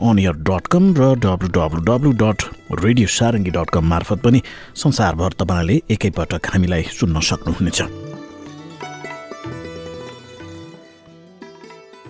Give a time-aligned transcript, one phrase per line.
[0.00, 2.38] अनियर dot com र W W W dot
[2.84, 4.42] radio Sarangi dot com मार्फत पनि
[4.82, 8.09] संसारभर तपाईँले एकैपटक हामीलाई सुन्न सक्नुहुनेछ।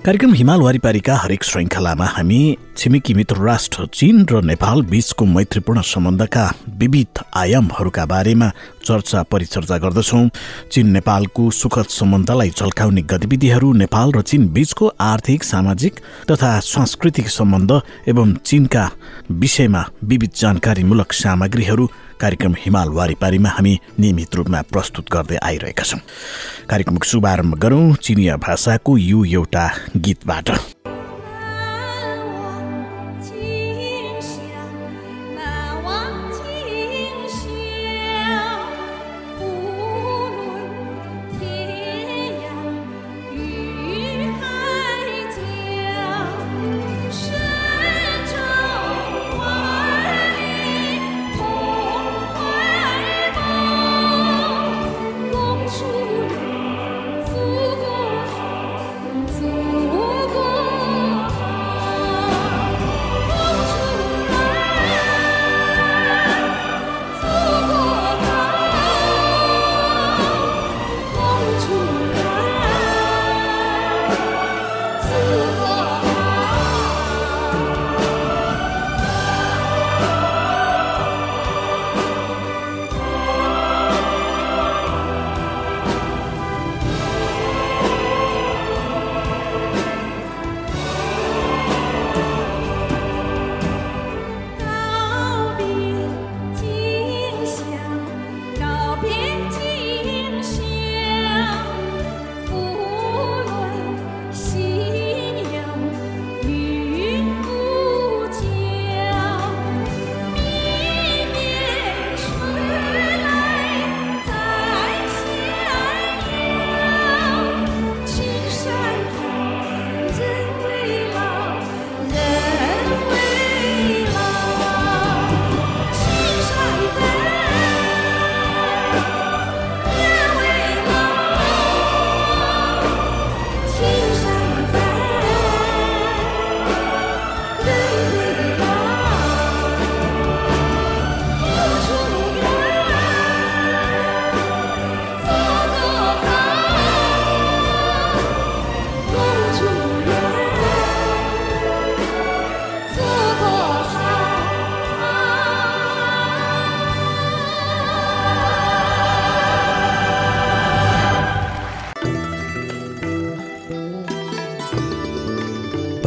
[0.05, 2.39] कार्यक्रम हिमाल वारिपारीका हरेक श्रृङ्खलामा हामी
[2.77, 6.45] छिमेकी मित्र राष्ट्र चीन र नेपाल बीचको मैत्रीपूर्ण सम्बन्धका
[6.81, 8.49] विविध आयामहरूका बारेमा
[8.85, 10.29] चर्चा परिचर्चा गर्दछौँ।
[10.73, 17.81] चीन नेपालको सुखद सम्बन्धलाई झल्काउने गतिविधिहरू नेपाल र चीन बीचको आर्थिक सामाजिक तथा सांस्कृतिक सम्बन्ध
[18.09, 18.91] एवं चीनका
[19.31, 21.89] विषयमा विविध जानकारीमूलक सामग्रीहरू
[22.21, 26.01] कार्यक्रम हिमाल वारिपारीमा हामी नियमित रूपमा प्रस्तुत गर्दै आइरहेका छौँ।
[26.71, 29.65] कार्यक्रमको शुभारम्भ गरौँ चिनिया भाषाको यो एउटा
[29.97, 30.51] गीतबाट।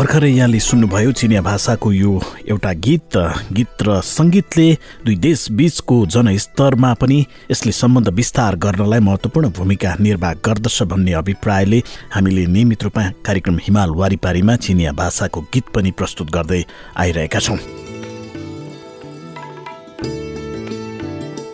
[0.03, 2.11] भर्खरै यहाँले सुन्नुभयो चिनिया भाषाको यो
[2.51, 3.15] एउटा गीत
[3.55, 4.65] गीत र सङ्गीतले
[5.05, 7.19] दुई देश बीचको जनस्तरमा पनि
[7.51, 11.79] यसले सम्बन्ध विस्तार गर्नलाई महत्त्वपूर्ण भूमिका निर्वाह गर्दछ भन्ने अभिप्रायले
[12.15, 16.61] हामीले नियमित रूपमा कार्यक्रम हिमाल वारिपारीमा चिनिया भाषाको गीत पनि प्रस्तुत गर्दै
[16.99, 17.82] आइरहेका छौँ।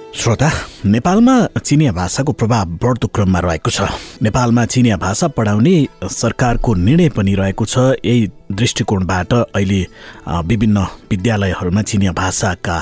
[0.09, 0.49] श्रोता
[0.85, 3.81] नेपालमा चिनिया भाषाको प्रभाव बढ्दो क्रममा रहेको छ।
[4.21, 5.73] नेपालमा चिनिया भाषा पढाउने
[6.03, 9.81] सरकारको निर्णय पनि रहेको छ। यही दृष्टिकोणबाट अहिले
[10.49, 12.77] विभिन्न विद्यालयहरूमा चिनिया भाषाका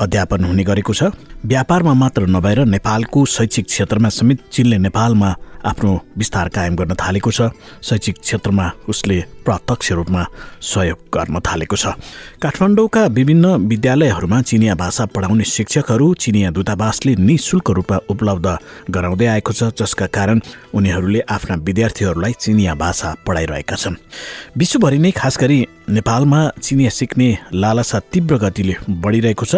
[0.00, 1.14] अध्यापन हुने गरेको छ।
[1.46, 5.34] व्यापारमा मात्र नभएर नेपालको शैक्षिक क्षेत्रमा समेत चीनले नेपालमा
[5.64, 7.48] आफ्नो विस्तार कायम गर्न थालेको छ।
[7.82, 10.22] शैक्षिक क्षेत्रमा उसले प्रत्यक्ष रूपमा
[10.62, 11.86] सहयोग गर्न थालेको छ।
[12.42, 18.46] काठमाडौँका विभिन्न विद्यालयहरूमा चिनिया भाषा पढाउने शिक्षकहरू चिनिया दूतावासले निशुल्क रूपमा उपलब्ध
[18.90, 20.40] गराउँदै आएको छ जसका कारण
[20.74, 23.96] उनीहरूले आफ्ना विद्यार्थीहरूलाई चिनिया भाषा पढाइरहेका छन्।
[24.58, 29.54] विश्वभरि नै खास गरी नेपालमा चिनिया सिक्ने लालसा तीव्र गतिले बढिरहेको छ।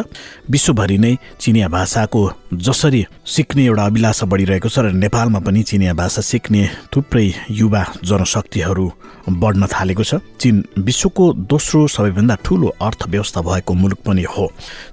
[0.50, 2.22] विश्वभरि नै चिनिया भाषाको
[2.54, 8.86] जसरी सिक्ने एउटा अभिलाषा बढिरहेको छ र नेपालमा पनि चिनिया भाषा सिक्ने थुप्रै युवा जनशक्तिहरू
[9.42, 14.46] बढ्न थालेको छ। चीन विश्वको दोस्रो सबैभन्दा ठूलो अर्थव्यवस्था भएको मुलुक पनि हो।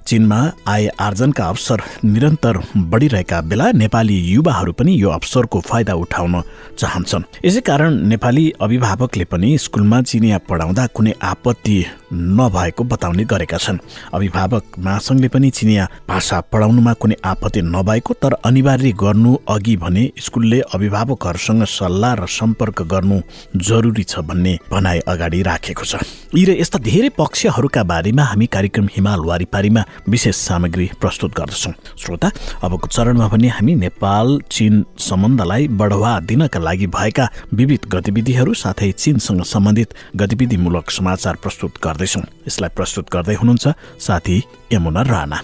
[0.06, 2.58] चीनमा आय आर्जनका अवसर निरन्तर
[2.90, 6.42] बढिरहेका बेला नेपाली युवाहरू पनि यो अवसरको फाइदा उठाउन
[6.78, 11.78] चाहन्छन्। यसै कारण नेपाली अभिभावकले पनि स्कुलमा चिनिया पढाउँदा कुनै आपत्ति
[12.14, 13.78] नभएको बताउने गरेका छन्।
[14.14, 20.60] अभिभावक महासङ्घले पनि चिनिया भाषा पढाउनुमा कुनै आपत्ति नभएको तर अनिवार्य गर्नु अघि भने स्कुलले
[20.74, 23.20] अभिभावकहरूसँग सल्लाह र सम्पर्क गर्नु
[23.58, 26.02] जरुरी छ भन्ने भनाइ अगाडि राखेको छ।
[26.34, 32.30] यी र यस्ता धेरै पक्षहरूका बारेमा हामी कार्यक्रम हिमाल वारिपारीमा विशेष सामग्री प्रस्तुत गर्दछौँ। श्रोता
[32.62, 39.42] अबको चरणमा पनि हामी नेपाल चीन सम्बन्धलाई बढावा दिनका लागि भएका विविध गतिविधिहरू साथै चीनसँग
[39.44, 43.64] सम्बन्धित गतिविधिमूलक समाचार प्रस्तुत गर्दैछौँ। यसलाई प्रस्तुत गर्दै हुनुहुन्छ
[43.96, 44.36] साथी
[44.72, 45.38] यमुना राणा।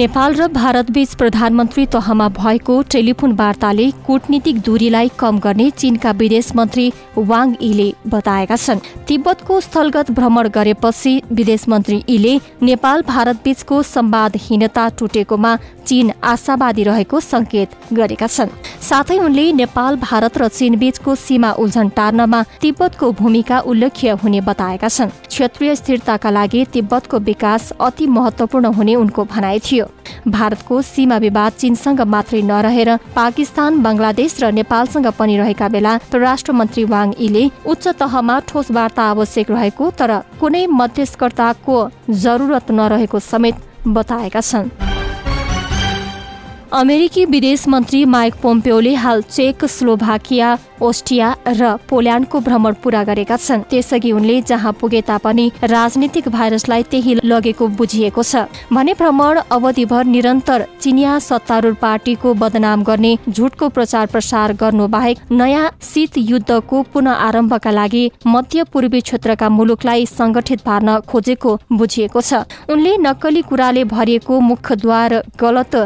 [0.00, 6.86] नेपाल र भारतबीच प्रधानमन्त्री तहमा भएको टेलिफोन वार्ताले कूटनीतिक दूरीलाई कम गर्ने चीनका विदेश मन्त्री
[7.18, 15.56] वाङ यीले बताएका छन्। तिब्बतको स्थलगत भ्रमण गरेपछि विदेश मन्त्री यीले नेपाल भारतबीचको संवादहीनता टुटेकोमा
[15.86, 21.88] चीन आशावादी रहेको संकेत गरेका छन्। साथै उनले नेपाल भारत र चीन बीचको सीमा उल्झन
[21.92, 28.94] टार्नमा तिब्बतको भूमिका उल्लेख्य हुने बताएका छन्। क्षेत्रीय स्थिरताका लागि तिब्बतको विकास अति महत्वपूर्ण हुने
[28.96, 29.89] उनको भनाइ थियो।
[30.28, 36.84] भारतको सीमा विवाद चीनसँग मात्रै नरहेर पाकिस्तान बंगलादेश र नेपालसँग पनि रहेका बेला परराष्ट्र मन्त्री
[36.92, 41.76] वाङ यीले उच्च तहमा ठोस वार्ता आवश्यक रहेको तर कुनै मध्यस्थकर्ताको
[42.24, 43.56] जरुरत नरहेको समेत
[43.88, 44.89] बताएका छन्।
[46.72, 53.62] अमेरिकी विदेश मन्त्री माइक पोम्पियोले हाल चेक स्लोभाकिया ओस्टिया र पोल्याण्डको भ्रमण पूरा गरेका छन्।
[53.70, 58.36] त्यसअघि उनले जहाँ पुगे तापनि राजनीतिक भाइरसलाई त्यही लगेको बुझिएको छ।
[58.72, 65.70] भने भ्रमण अवधिभर निरन्तर चिनिया सत्तारूढ पार्टीको बदनाम गर्ने झुटको प्रचार प्रसार गर्नु बाहेक नयाँ
[65.82, 72.96] शीत युद्धको पुनः आरम्भका लागि मध्य पूर्वी क्षेत्रका मुलुकलाई संगठित पार्न खोजेको बुझिएको छ। उनले
[73.00, 75.76] नक्कली कुराले भरिएको मुखद्वार गलत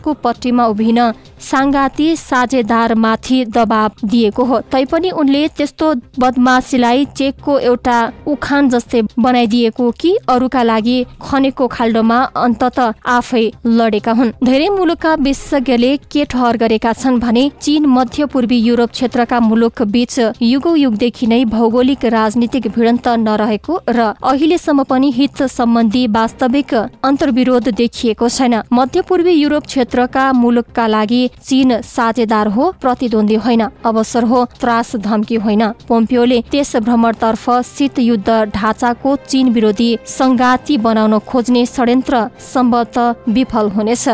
[0.00, 0.98] इतिहासको पट्टीमा उभिन।
[1.40, 10.16] साङ्गाती साझेदारमाथि दबाव दिएको हो। तैपनि उनले त्यस्तो बदमासीलाई चेकको एउटा उखान जस्तै बनाइदिएको कि
[10.28, 12.78] अरूका लागि खनेको खाल्डोमा अन्तत
[13.08, 18.90] आफै लडेका हुन्। धेरै मुलुकका विशेषज्ञले के ठहर गरेका छन् भने चीन मध्य पूर्वी युरोप
[18.90, 26.06] क्षेत्रका मुलुक बीच युगौ युगदेखि नै भौगोलिक राजनीतिक भिडन्त नरहेको र अहिलेसम्म पनि हित सम्बन्धी
[26.10, 33.62] वास्तविक अन्तर्विरोध देखिएको छैन। मध्य पूर्वी युरोप क्षेत्रका मुलुकका लागि चीन साझेदार हो प्रतिद्वन्दी होइन
[33.84, 41.18] अवसर हो त्रास धम्की होइन। पोम्पियोले त्यस भ्रमणतर्फ शीत युद्ध ढाँचाको चीन विरोधी संगाती बनाउन
[41.28, 42.98] खोज्ने षड्यन्त्र सम्भवत
[43.28, 44.08] विफल हुनेछ।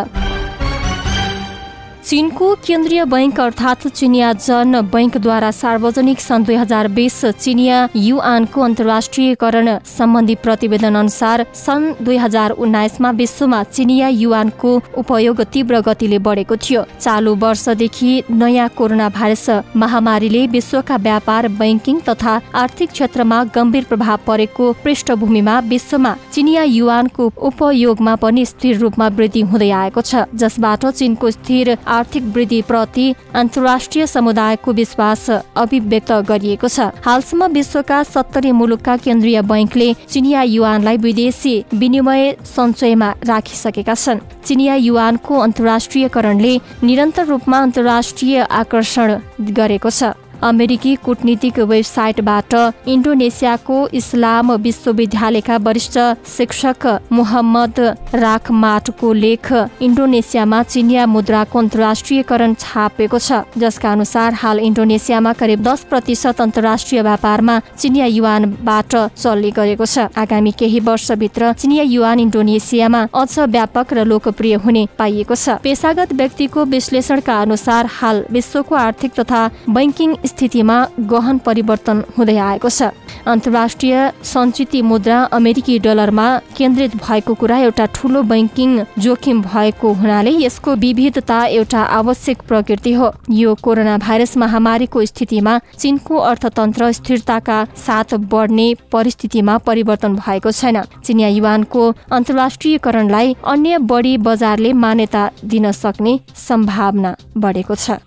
[2.07, 9.69] चीनको केन्द्रीय बैंक अर्थात् चिनिया जन बैंकद्वारा सार्वजनिक सन् दुई हजार बिस चिनिया युआनको अन्तर्राष्ट्रियकरण
[9.89, 16.85] सम्बन्धी प्रतिवेदन अनुसार सन् दुई हजार उन्नाइसमा विश्वमा चिनिया युआनको उपयोग तीव्र गतिले बढेको थियो।
[17.01, 24.73] चालु वर्षदेखि नयाँ कोरोना भाइरस महामारीले विश्वका व्यापार बैंकिङ तथा आर्थिक क्षेत्रमा गम्भीर प्रभाव परेको
[24.85, 31.77] पृष्ठभूमिमा विश्वमा चिनिया युआनको उपयोगमा पनि स्थिर रूपमा वृद्धि हुँदै आएको छ। जसबाट चीनको स्थिर
[31.97, 40.43] आर्थिक वृद्धिप्रति अन्तर्राष्ट्रिय समुदायको विश्वास अभिव्यक्त गरिएको छ। हालसम्म विश्वका सत्तरी मुलुकका केन्द्रीय बैंकले चिनिया
[40.45, 49.19] युवानलाई विदेशी विनिमय सञ्चयमा राखिसकेका छन्। चिनिया युवानको अन्तर्राष्ट्रियकरणले निरन्तर रूपमा अन्तर्राष्ट्रिय आकर्षण
[49.53, 50.13] गरेको छ।
[50.43, 52.55] अमेरिकी कूटनीतिक वेबसाइटबाट
[52.89, 57.81] इन्डोनेसियाको इस्लाम विश्वविद्यालयका वरिष्ठ शिक्षक मोहम्मद
[58.17, 66.41] राखमाटको लेख इन्डोनेसियामा चिनिया मुद्राको अन्तर्राष्ट्रियकरण छापेको छ जसका अनुसार हाल इन्डोनेसियामा करिब दस प्रतिशत
[66.41, 73.93] अन्तर्राष्ट्रिय व्यापारमा चिनिया युवानबाट चल्ने गरेको छ। आगामी केही वर्षभित्र चिनिया युवान इन्डोनेसियामा अझ व्यापक
[73.93, 79.41] र लोकप्रिय हुने पाइएको छ। पेसागत व्यक्तिको विश्लेषणका अनुसार हाल विश्वको आर्थिक तथा
[79.71, 80.77] बैङ्किङ स्थितिमा
[81.11, 82.91] गहन परिवर्तन हुँदै आएको छ।
[83.27, 90.75] अन्तर्राष्ट्रिय सञ्चित मुद्रा अमेरिकी डलरमा केन्द्रित भएको कुरा एउटा ठूलो बैङ्किङ जोखिम भएको हुनाले यसको
[90.77, 98.69] विविधता एउटा आवश्यक प्रकृति हो। यो कोरोना भाइरस महामारीको स्थितिमा चीनको अर्थतन्त्र स्थिरताका साथ बढ्ने
[98.93, 107.75] परिस्थितिमा परिवर्तन भएको छैन। चिनिया युवानको अन्तर्राष्ट्रियकरणलाई अन्य बढी बजारले मान्यता दिन सक्ने सम्भावना बढेको
[107.77, 107.99] छ।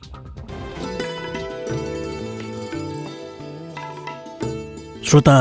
[5.09, 5.35] श्रोता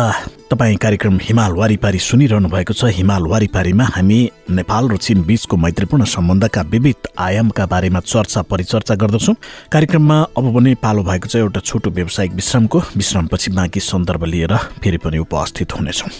[0.48, 6.04] तपाईँ कार्यक्रम हिमाल वारिपारी सुनिरहनु भएको छ। हिमाल वारिपारीमा हामी नेपाल र चीन बीचको मैत्रीपूर्ण
[6.08, 9.34] सम्बन्धका विविध आयामका बारेमा चर्चा परिचर्चा गर्दछौँ।
[9.68, 14.98] कार्यक्रममा अब पनि पालो भएको छ एउटा छोटो व्यावसायिक विश्रामको। विश्रामपछि बाँकी सन्दर्भ लिएर फेरि
[15.04, 16.10] पनि उपस्थित हुनेछौँ।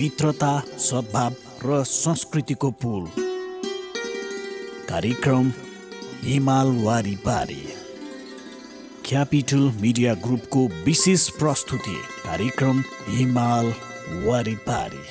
[0.00, 3.04] मित्रता सद्भाव र संस्कृतिको पुल।
[4.88, 5.52] कार्यक्रम
[6.24, 7.81] हिमाल वारिपारी।
[9.06, 11.94] क्यापिटल मिडिया ग्रुपको विशेष प्रस्तुति
[12.24, 13.72] कार्यक्रम हिमाल
[14.26, 15.04] वारिपारी।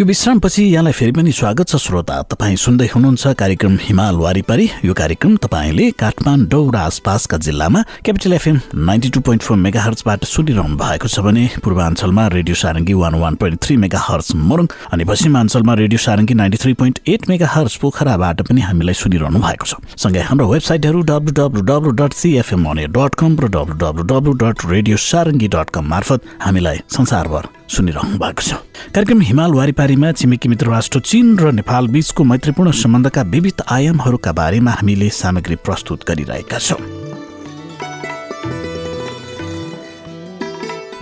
[0.00, 4.92] यो विश्रामपछि यहाँलाई फेरि पनि स्वागत छ श्रोता। तपाईँ सुन्दै हुनुहुन्छ कार्यक्रम हिमाल वारिपारी। यो
[4.96, 10.76] कार्यक्रम तपाईँले काठमाडौँ र आसपासका जिल्लामा Capital FM ninety two point four mega हर्चबाट सुनिरहनु
[10.80, 15.98] भएको छ भने पूर्वाञ्चलमा radio Sarangi one one point three megahertz Morang अनि पश्चिमाञ्चलमा radio
[16.00, 17.28] Sarangi ninety three point eight
[17.60, 22.64] megahertz पोखराबाट पनि हामीलाई सुनिरहनु भएको छ। सँगै हाम्रो वेबसाइटहरू W W W dot CFM
[22.96, 28.18] dot com र W W W dot radio Sarangi dot com मार्फत हामीलाई संसारभर सुनिरहनु
[28.18, 28.52] भएको छ।
[28.94, 29.50] कार्यक्रम हिमाल
[29.90, 35.56] वारिपारीमा छिमेकी मित्र राष्ट्र चीन र नेपाल बीचको मैत्रीपूर्ण सम्बन्धका विविध आयामहरूका बारेमा हामीले सामग्री
[35.66, 37.19] प्रस्तुत गरिरहेका छौँ।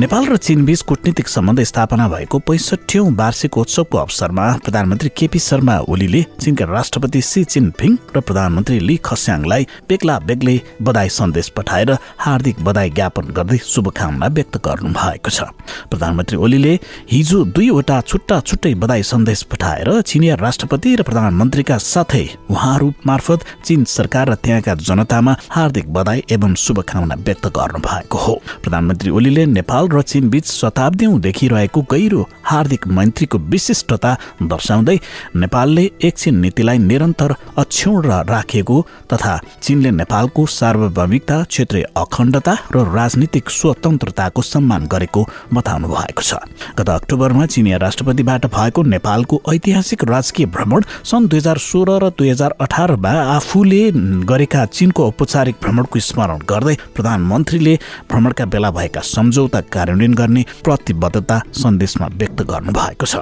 [0.00, 6.22] नेपाल र चीन बीच कूटनीतिक सम्बन्ध स्थापना भएको पैँसठौँ वार्षिकोत्सवको अवसरमा प्रधानमन्त्री केपी शर्मा ओलीले
[6.38, 12.90] चीनका राष्ट्रपति सी चिनपिङ र प्रधानमन्त्री ली खस्याङलाई बेग्ला बेग्लै बधाई सन्देश पठाएर हार्दिक बधाई
[12.90, 15.50] ज्ञापन गर्दै शुभकामना व्यक्त गर्नु भएको छ।
[15.90, 16.78] प्रधानमन्त्री ओलीले
[17.10, 23.84] हिजो दुईवटा छुट्टा छुट्टै बधाई सन्देश पठाएर चिनिया राष्ट्रपति र प्रधानमन्त्रीका साथै उहाँहरू मार्फत चीन
[23.96, 29.86] सरकार र त्यहाँका जनतामा हार्दिक बधाई एवं शुभकामना व्यक्त गर्नु भएको हो। प्रधानमन्त्री ओलीले नेपाल
[29.88, 34.96] र चीन बीच शताब्दीौंदेखि रहेको गहिरो हार्दिक मैत्रीको विशिष्टता दर्शाउँदै
[35.36, 38.76] नेपालले एकछिन नीतिलाई निरन्तर अक्षुण राखेको
[39.12, 46.34] तथा चीनले नेपालको सार्वभौमिकता क्षेत्रीय अखण्डता र राजनीतिक स्वतन्त्रताको सम्मान गरेको बताउनु भएको छ।
[46.78, 52.28] गत अक्टोबरमा चिनिया राष्ट्रपतिबाट भएको नेपालको ऐतिहासिक राजकीय भ्रमण सन् दुई हजार सोह्र र दुई
[52.30, 53.82] हजार अठारमा आफूले
[54.30, 57.74] गरेका चीनको औपचारिक भ्रमणको स्मरण गर्दै प्रधानमन्त्रीले
[58.10, 63.16] भ्रमणका बेला भएका सम्झौता कार्यान्वयन गर्ने प्रतिबद्धता सन्देशमा व्यक्त गर्नु भएको छ।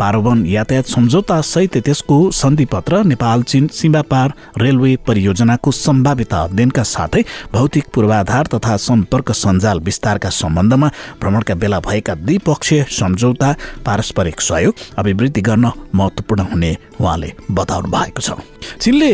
[0.00, 7.22] पारोवन यातायात सम्झौता सहित त्यसको सन्धिपत्र नेपाल चीन सीमा पार रेलवे परियोजनाको सम्भावित अध्ययनका साथै
[7.52, 10.88] भौतिक पूर्वाधार तथा सम्पर्क सञ्जाल विस्तारका सम्बन्धमा
[11.20, 13.52] भ्रमणका बेला भएका द्विपक्षीय सम्झौता
[13.86, 18.38] पारस्परिक सहयोग अभिवृद्धि गर्न महत्वपूर्ण हुने उहाँले बताउनु भएको छ।
[18.80, 19.12] चीनले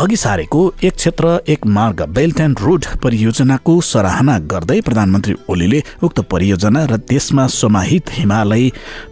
[0.00, 6.20] अघि सारेको एक क्षेत्र एक मार्ग बेल्ट एन्ड रोड परियोजनाको सराहना गर्दै प्रधानमन्त्री ओलीले उक्त
[6.32, 8.68] परियोजना र देशमा समाहित हिमालय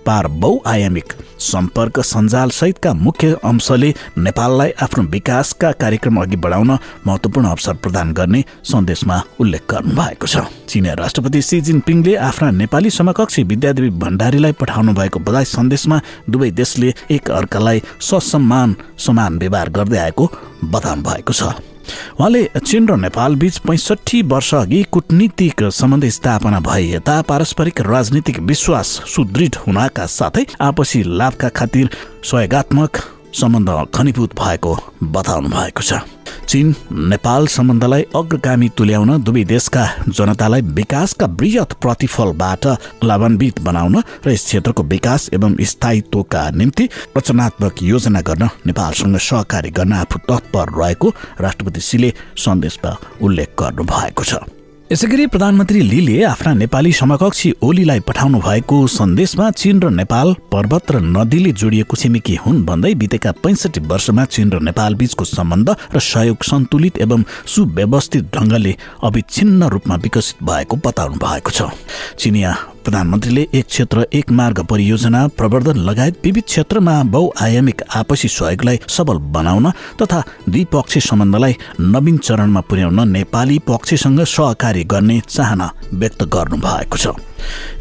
[0.07, 6.71] पार बहुआयामिक सम्पर्क सञ्जाल सहितका मुख्य अंशले नेपाललाई आफ्नो विकासका कार्यक्रम अघि बढाउन
[7.07, 12.91] महत्वपूर्ण अवसर प्रदान गर्ने सन्देशमा उल्लेख गर्नु भएको छ। चिनिया राष्ट्रपति सी जिनपिङले आफ्ना नेपाली
[12.91, 16.01] समकक्षी विद्यादेवी भण्डारीलाई पठाउनु भएको बधाई सन्देशमा
[16.31, 20.31] दुवै देशले एक अर्कालाई ससम्मान समान व्यवहार गर्दै आएको
[20.65, 21.76] बताउनु भएको छ।
[22.19, 28.41] उहाँले चीन र नेपाल बीच पैँसठी वर्ष अघि कूटनीतिक सम्बन्ध स्थापना भए यता पारस्परिक राजनीतिक
[28.53, 31.91] विश्वास सुदृढ हुनका साथै आपसी लाभका खातिर
[32.25, 33.03] सहयोगात्मक
[33.37, 34.77] सम्बन्ध घनीभूत भएको
[35.13, 36.01] बताउनु भएको छ।
[36.49, 36.75] चीन
[37.11, 42.67] नेपाल सम्बन्धलाई अग्रगामी तुल्याउन दुवै देशका जनतालाई विकासका वृहत प्रतिफलबाट
[43.05, 49.93] लाभान्वित बनाउन र यस क्षेत्रको विकास एवं स्थायित्वका निम्ति रचनात्मक योजना गर्न नेपालसँग सहकारी गर्न
[50.03, 54.56] आफू तत्पर रहेको राष्ट्रपति सीले सन्देशमा उल्लेख गर्नु भएको छ।
[54.87, 60.93] यसै गरी प्रधानमन्त्री लीले आफ्ना नेपाली समकक्षी ओलीलाई पठाउनु भएको सन्देशमा चीन र नेपाल पर्वत
[60.95, 65.99] र नदीले जोडिएको छिमेकी हुन् भन्दै बितेका पैँसठी वर्षमा चीन र नेपाल बीचको सम्बन्ध र
[66.11, 71.75] सहयोग सन्तुलित एवं सुव्यवस्थित ढङ्गले अविच्छिन्न रूपमा विकसित भएको बताउनु भएको छ।
[72.15, 72.55] चिनिया
[72.87, 79.71] प्रधानमन्त्रीले एक क्षेत्र एक मार्ग परियोजना प्रवर्धन लगायत विविध क्षेत्रमा बहुआयामिक आपसी सहयोगलाई सबल बनाउन
[80.03, 87.07] तथा द्विपक्षीय सम्बन्धलाई नवीन चरणमा पुर्याउन नेपाली पक्षसँग सहकारी गर्ने चाहना व्यक्त गर्नु भएको छ।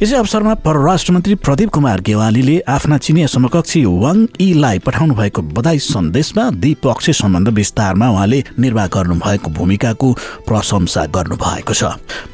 [0.01, 5.79] यसै अवसरमा परराष्ट्र मन्त्री प्रदीप कुमार गेवालीले आफ्ना चिनिया समकक्षी वाङ यीलाई पठाउनु भएको बधाई
[5.79, 10.11] सन्देशमा द्विपक्षीय सम्बन्ध विस्तारमा उहाँले निर्वाह गर्नु भएको भूमिकाको
[10.47, 11.83] प्रशंसा गर्नु भएको छ।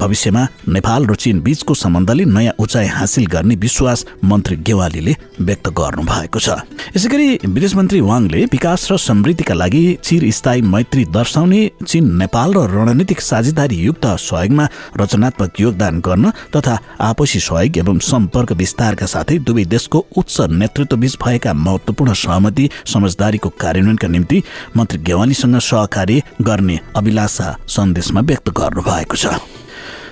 [0.00, 6.02] भविष्यमा नेपाल र चीन बीचको सम्बन्धले नयाँ उचाइ हासिल गर्ने विश्वास मन्त्री गेवालीले व्यक्त गर्नु
[6.02, 6.48] भएको छ।
[6.96, 12.66] यसै गरी विदेश मन्त्री वाङले विकास र समृद्धिका लागि चिरस्थायी मैत्री दर्शाउने चीन नेपाल र
[12.74, 14.64] रणनीतिक साझेदारी युक्त सहयोगमा
[15.00, 16.74] रचनात्मक योगदान गर्न तथा
[17.12, 24.08] आपसी सहयोग एवं सम्पर्क विस्तारका साथै दुवै देशको उच्च नेतृत्वबीच भएका महत्वपूर्ण सहमति समझदारीको कार्यान्वयनका
[24.08, 24.42] निम्ति
[24.76, 29.36] मन्त्री गेवालीसँग सहकार्य गर्ने अभिलाषा सन्देशमा व्यक्त गर्नु भएको छ।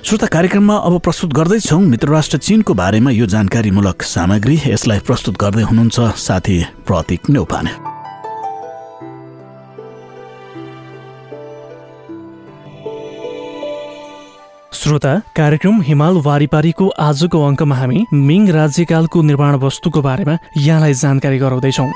[0.05, 5.99] श्रोता कार्यक्रममा अब प्रस्तुत गर्दैछौँ मित्रराष्ट्र चीनको बारेमा यो जानकारीमूलक सामग्री। यसलाई प्रस्तुत गर्दै हुनुहुन्छ
[6.21, 7.73] साथी प्रतीक नेउपाने।
[14.81, 21.89] श्रोता कार्यक्रम हिमाल वारिपारीको आजको अङ्कमा हामी मिङ राज्यकालको निर्माण वस्तुको बारेमा यहाँलाई जानकारी गराउँदैछौँ।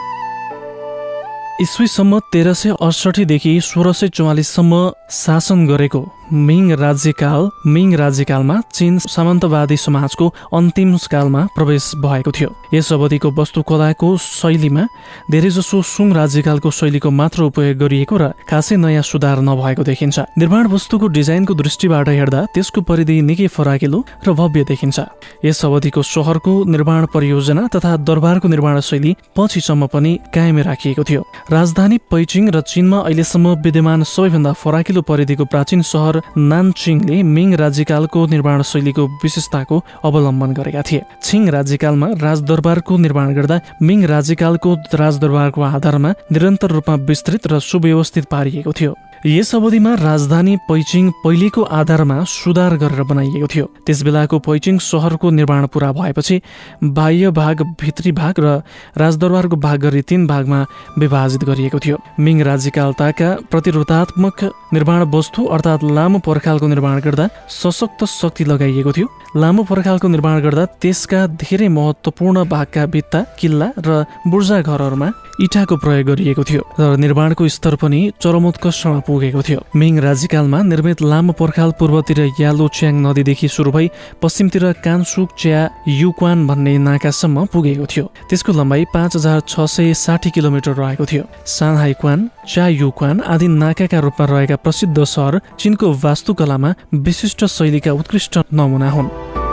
[1.63, 4.83] इस्वीसम्म तेह्र सय अडसठीदेखि सोह्र सय चौवालिससम्म
[5.21, 6.01] शासन गरेको
[6.33, 14.17] मिङ राज्यकाल मिङ राज्यकालमा चीन सामन्तवादी समाजको अन्तिम कालमा प्रवेश भएको थियो। यस अवधिको वस्तुकलाको
[14.17, 14.85] शैलीमा
[15.31, 21.07] धेरैजसो सुङ राज्यकालको शैलीको मात्र उपयोग गरिएको र खासै नयाँ सुधार नभएको देखिन्छ। निर्माण वस्तुको
[21.09, 24.99] डिजाइनको दृष्टिबाट हेर्दा त्यसको परिधि निकै फराकिलो र भव्य देखिन्छ।
[25.45, 31.99] यस अवधिको सहरको निर्माण परियोजना तथा दरबारको निर्माण शैली पछिसम्म पनि कायमै राखिएको थियो। राजधानी
[32.11, 39.07] पैचिङ र चीनमा अहिलेसम्म विद्यमान सबैभन्दा फराकिलो परिधिको प्राचीन सहर नानचिङले मिङ राज्यकालको निर्माण शैलीको
[39.23, 46.95] विशेषताको अवलम्बन गरेका थिए। छिङ राज्यकालमा राजदरबारको निर्माण गर्दा मिङ राज्यकालको राजदरबारको आधारमा निरन्तर रूपमा
[46.97, 53.67] विस्तृत र सुव्यवस्थित पारिएको थियो। यस अवधिमा राजधानी पैचिङ पहिलेको आधारमा सुधार गरेर बनाइएको थियो।
[53.81, 56.37] त्यस बेलाको पैचिङ सहरको निर्माण पूरा भएपछि
[56.85, 58.61] बाह्य भाग भित्री भाग र
[59.01, 60.61] राजदरबारको भाग गरी तीन भागमा
[60.99, 68.45] विभाजित गरिएको थियो। मिङ राज्यकालताका प्रतिरोधात्मक निर्माण वस्तु अर्थात् लामो पर्खालको निर्माण गर्दा सशक्त शक्ति
[68.45, 69.09] लगाइएको थियो।
[69.41, 75.09] लामो पर्खालको निर्माण गर्दा त्यसका धेरै महत्त्वपूर्ण भागका भित्ता किल्ला र बुर्जा घरहरूमा
[75.41, 81.33] इँटाको प्रयोग गरिएको थियो। र निर्माणको स्तर पनि चरमोत्कर्षमा पुगेको थियो। मिङ राज्यकालमा निर्मित लामो
[81.39, 83.87] पर्खाल पूर्वतिर यालो च्याङ नदीदेखि सुरु भई
[84.23, 90.31] पश्चिमतिर कानसुक च्या युक्वान भन्ने नाकासम्म पुगेको थियो। त्यसको लम्बाइ पाँच हजार छ सय साठी
[90.31, 96.75] किलोमिटर रहेको थियो। सानहाइक्वान च्या युक्वान आदि नाकाका रूपमा रहेका प्रसिद्ध सहर चीनको वास्तुकलामा
[97.07, 99.44] विशिष्ट शैलीका उत्कृष्ट नमुना हुन्।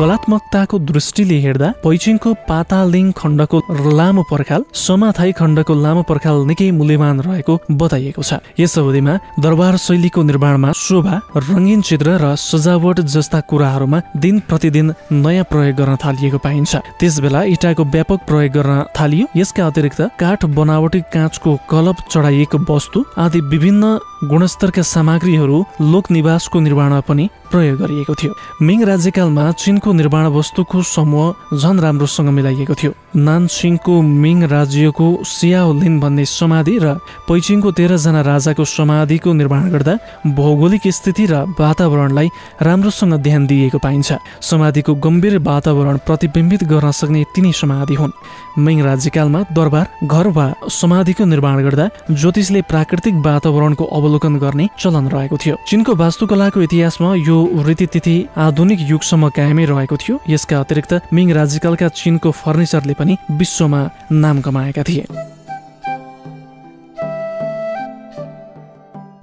[0.00, 3.58] कलात्मकताको दृष्टिले हेर्दा पैचिङको पातालिङ खण्डको
[3.98, 10.22] लामो पर्खाल समाथाई खण्डको लामो पर्खाल निकै मूल्यवान रहेको बताइएको छ। यस अवधिमा दरबार शैलीको
[10.22, 16.72] निर्माणमा शोभा रङ्गीन चित्र र सजावट जस्ता कुराहरूमा दिन प्रतिदिन नयाँ प्रयोग गर्न थालिएको पाइन्छ।
[16.96, 23.04] त्यस बेला इँटाको व्यापक प्रयोग गर्न थालियो। यसका अतिरिक्त काठ बनावटी काँचको कलप चढाइएको वस्तु
[23.20, 23.84] आदि विभिन्न
[24.30, 25.58] गुणस्तरका सामग्रीहरू
[25.92, 28.32] लोक निवासको निर्माणमा पनि प्रयोग गरिएको थियो।
[28.62, 36.24] मिङ राज्यकालमा चीनको निर्माण वस्तुको समूह झन राम्रोसँग मिलाइएको थियो। नानसिङको मिङ राज्यको सियाओलिन भन्ने
[36.24, 36.98] समाधि र
[37.28, 39.94] पैचिङको तेह्रजना राजाको समाधिको निर्माण गर्दा
[40.34, 42.28] भौगोलिक स्थिति र वातावरणलाई
[42.62, 48.16] राम्रोसँग ध्यान दिइएको पाइन्छ। समाधिको गम्भीर वातावरण प्रतिबिम्बित गर्न सक्ने तिनै समाधि हुन्।
[48.58, 55.36] मिङ राज्यकालमा दरबार घर वा समाधिको निर्माण गर्दा ज्योतिषले प्राकृतिक वातावरणको अवलोकन गर्ने चलन रहेको
[55.36, 61.88] थियो। चीनको वास्तुकलाको इतिहासमा यो रीतिथिति आधुनिक युगसम्म कायमै रहेको थियो। यसका अतिरिक्त मिङ राज्यकालका
[61.96, 65.04] चीनको फर्निचरले पनि विश्वमा नाम कमाएका थिए।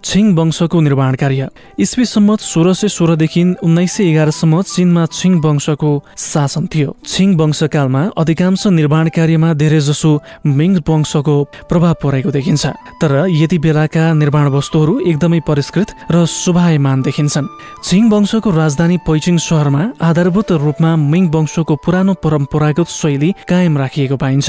[0.08, 1.48] छिङ वंशको निर्माण कार्य।
[1.80, 8.04] इस्वी सम्मत सोह्र सय सोह्रदेखि उन्नाइस सय एघारसम्म चीनमा छिङ वंशको शासन थियो। छिङ वंशकालमा
[8.17, 10.12] अधिकांश निर्माण कार्यमा धेरैजसो
[10.48, 11.36] मिङ वंशको
[11.70, 12.65] प्रभाव परेको देखिन्छ।
[13.02, 17.52] तर यति बेलाका निर्माण वस्तुहरू एकदमै परिष्कृत र शोभायमान देखिन्छन्।
[17.84, 24.48] छिङ वंशको राजधानी पैचिङ सहरमा आधारभूत रूपमा मिङ वंशको पुरानो परम्परागत शैली कायम राखिएको पाइन्छ।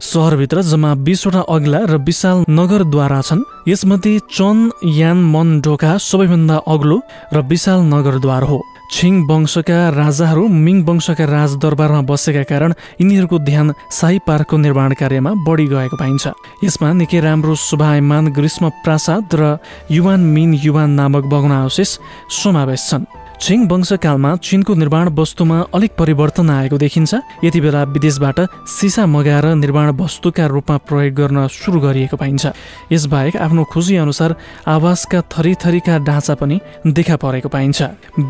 [0.00, 4.56] सहरभित्र जम्मा बिसवटा अग्ला र विशाल नगरद्वारा छन्। यसमध्ये चन
[4.94, 6.96] यान मन ढोका सबैभन्दा अग्लो
[7.32, 8.58] र विशाल नगरद्वार हो।
[8.92, 15.66] छिङ वंशका राजाहरू मिङ वंशका राजदरबारमा बसेका कारण यिनीहरूको ध्यान शाही पार्कको निर्माण कार्यमा बढी
[15.66, 16.24] गएको पाइन्छ।
[16.64, 19.42] यसमा निकै राम्रो शोभायमान ग्रीष्म प्रासाद र
[19.90, 21.90] युवान मिन युवान नामक भग्नावशेष
[22.38, 23.04] समावेश छन्।
[23.40, 29.90] छिङ वंशकालमा चिनको निर्माण वस्तुमा अलिक परिवर्तन आएको देखिन्छ। यति बेला विदेशबाट सिसा मगाएर निर्माण
[29.96, 32.46] वस्तुका रूपमा प्रयोग गर्न सुरु गरिएको पाइन्छ।
[32.92, 34.34] यसबाहेक आफ्नो खुसी अनुसार
[34.66, 37.82] आवासका थरीथरीका ढाँचा पनि देखा परेको पाइन्छ।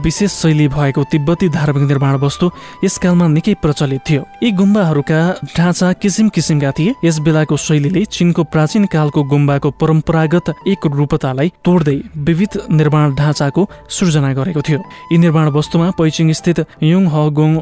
[0.03, 2.51] विशेष शैली भएको तिब्बती धार्मिक निर्माण वस्तु
[2.85, 5.21] यसकालमा निकै प्रचलित थियो। यी गुम्बाहरूका
[5.57, 11.99] ढाँचा किसिम किसिमका थिए। यस बेलाको शैलीले चिनको प्राचीन कालको गुम्बाको परम्परागत एक रूपतालाई तोड्दै
[12.17, 14.83] विविध निर्माण ढाँचाको सृजना गरेको थियो।
[15.13, 17.53] यी निर्माण वस्तुमा पैचिङ स्थित युङ हगोङ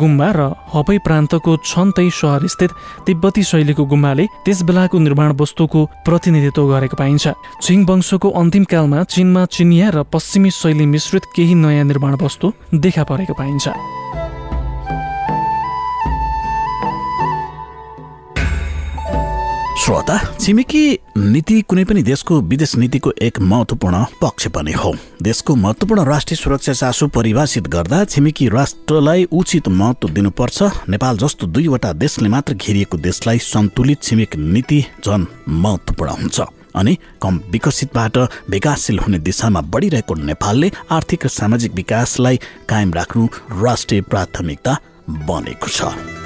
[0.00, 0.40] गुम्बा र
[0.72, 2.70] हपै प्रान्तको छन्तै सहर स्थित
[3.06, 7.24] तिब्बती शैलीको गुम्बाले त्यस बेलाको निर्माण वस्तुको प्रतिनिधित्व गरेको पाइन्छ।
[7.62, 13.02] छिङ वंशको अन्तिम कालमा चीनमा चिनिया र पश्चिमी शैली मिश्रित केही नयाँ निर्माण वस्तु देखा
[13.10, 13.66] परेको पाइन्छ।
[19.72, 26.04] श्रोता छिमेकी नीति कुनै पनि देशको विदेश नीतिको एक महत्वपूर्ण पक्ष पनि हो। देशको महत्वपूर्ण
[26.04, 32.54] राष्ट्रिय सुरक्षा चासो परिभाषित गर्दा छिमेकी राष्ट्रलाई उचित महत्व दिनुपर्छ। नेपाल जस्तो दुईवटा देशले मात्र
[32.54, 36.40] घेरिएको देशलाई सन्तुलित छिमेक नीति झन महत्वपूर्ण हुन्छ।
[36.76, 38.18] अनि कम विकसितबाट
[38.50, 43.26] विकासशील हुने दिशामा बढिरहेको नेपालले आर्थिक र सामाजिक विकासलाई कायम राख्नु
[43.64, 44.78] राष्ट्रिय प्राथमिकता
[45.10, 46.21] बनेको छ।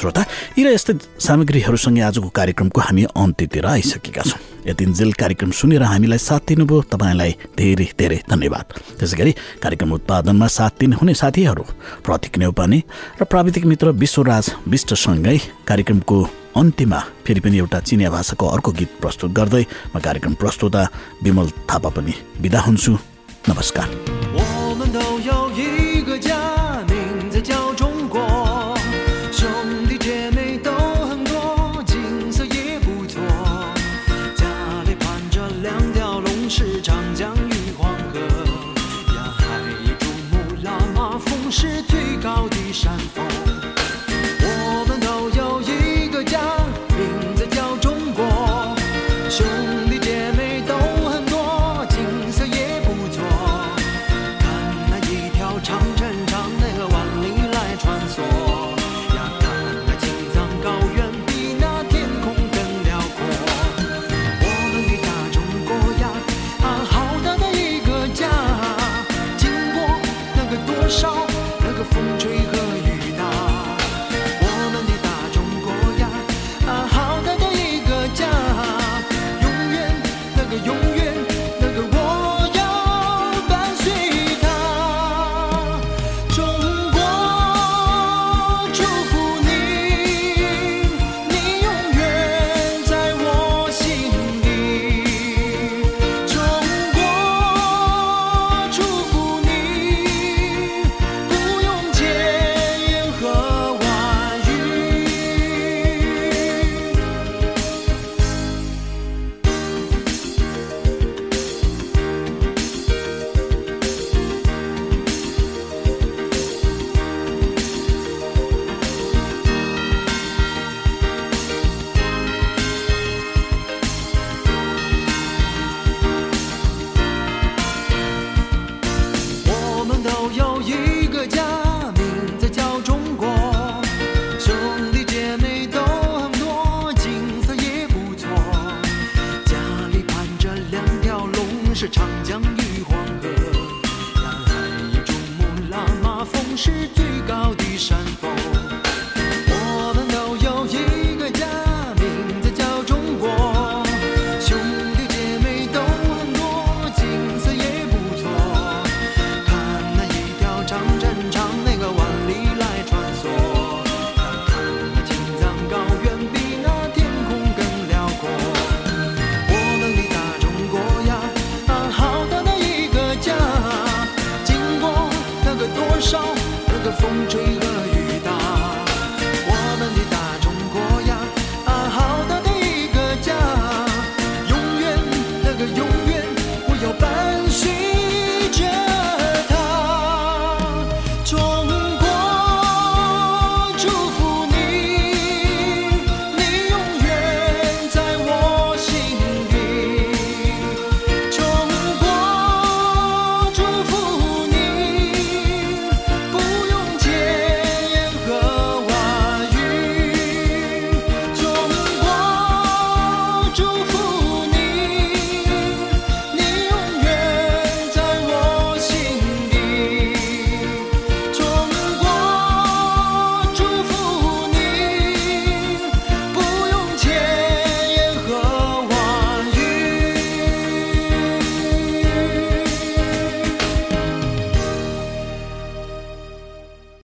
[0.00, 0.22] श्रोता
[0.56, 6.42] यी र यस्तै सामग्रीहरूसँगै आजको कार्यक्रमको हामी अन्त्यतिर आइसकेका छौँ। यतिन्जेल कार्यक्रम सुनेर हामीलाई साथ
[6.48, 11.64] दिनुभयो। तपाईँलाई धेरै धेरै धन्यवाद। त्यसै गरी कार्यक्रम उत्पादनमा साथ दिनुहुने साथीहरू
[12.04, 12.78] प्रतीक नेउपाने
[13.20, 16.18] र प्राविधिक मित्र विश्वराज विष्टसँगै कार्यक्रमको
[16.56, 19.64] अन्त्यमा फेरि पनि एउटा चिनिया भाषाको अर्को गीत प्रस्तुत गर्दै
[19.96, 20.82] म कार्यक्रम प्रस्तुता
[21.22, 22.92] विमल थापा पनि बिदा हुन्छु।
[23.48, 24.19] नमस्कार।
[42.80, 43.29] 绽放